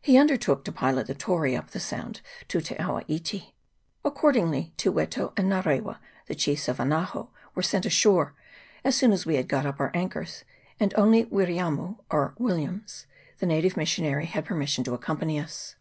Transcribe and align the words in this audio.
He 0.00 0.16
under 0.16 0.38
took 0.38 0.64
to 0.64 0.72
pilot 0.72 1.06
the 1.06 1.14
Tory 1.14 1.54
up 1.54 1.72
the 1.72 1.80
Sound 1.80 2.22
to 2.48 2.62
Te 2.62 2.76
awa 2.78 3.02
iti. 3.08 3.54
Accordingly, 4.06 4.72
Te 4.78 4.88
Wetu 4.88 5.34
and 5.36 5.52
Ngarewa, 5.52 5.98
the 6.28 6.34
chiefs 6.34 6.66
of 6.68 6.78
Anaho, 6.80 7.28
were 7.54 7.60
sent 7.62 7.84
ashore, 7.84 8.34
as 8.84 8.94
soon 8.96 9.12
as 9.12 9.26
we 9.26 9.36
had 9.36 9.48
got 9.48 9.66
up 9.66 9.78
our 9.78 9.90
anchors, 9.92 10.44
and 10.80 10.94
only 10.96 11.26
Wiriamu 11.26 11.98
(or 12.10 12.32
Williams), 12.38 13.04
the 13.38 13.44
native 13.44 13.76
missionary, 13.76 14.24
had 14.24 14.46
permission 14.46 14.82
to 14.84 14.94
accompany 14.94 15.38
us. 15.38 15.76